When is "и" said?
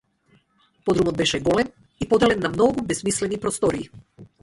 1.99-2.09